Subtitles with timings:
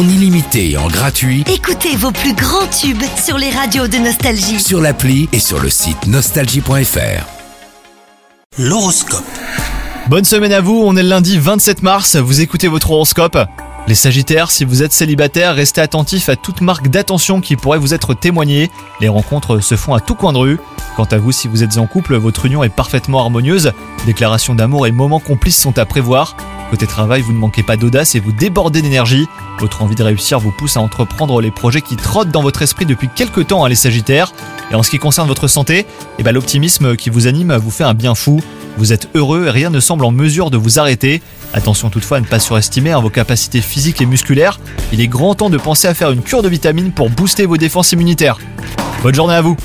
[0.00, 4.58] en illimité et en gratuit Écoutez vos plus grands tubes sur les radios de Nostalgie.
[4.58, 7.26] sur l'appli et sur le site nostalgie.fr.
[8.58, 9.24] L'horoscope.
[10.08, 13.36] Bonne semaine à vous, on est le lundi 27 mars, vous écoutez votre horoscope.
[13.88, 17.92] Les Sagittaires, si vous êtes célibataire, restez attentifs à toute marque d'attention qui pourrait vous
[17.92, 18.70] être témoignée.
[19.00, 20.60] Les rencontres se font à tout coin de rue.
[20.96, 23.72] Quant à vous, si vous êtes en couple, votre union est parfaitement harmonieuse.
[24.06, 26.36] Déclarations d'amour et moments complices sont à prévoir.
[26.70, 29.26] Côté travail, vous ne manquez pas d'audace et vous débordez d'énergie.
[29.58, 32.86] Votre envie de réussir vous pousse à entreprendre les projets qui trottent dans votre esprit
[32.86, 34.32] depuis quelques temps, hein, les Sagittaires.
[34.70, 35.84] Et en ce qui concerne votre santé,
[36.18, 38.40] eh ben, l'optimisme qui vous anime vous fait un bien fou.
[38.78, 41.22] Vous êtes heureux et rien ne semble en mesure de vous arrêter.
[41.54, 44.60] Attention toutefois à ne pas surestimer hein, vos capacités physiques et musculaires.
[44.92, 47.56] Il est grand temps de penser à faire une cure de vitamines pour booster vos
[47.56, 48.38] défenses immunitaires.
[49.02, 49.56] Bonne journée à vous